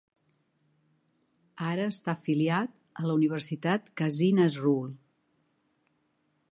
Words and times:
Ara 1.67 1.85
està 1.97 2.13
afiliat 2.15 2.73
a 3.03 3.07
la 3.09 3.19
Universitat 3.21 3.93
Kazi 4.03 4.31
Nazrul. 4.41 4.91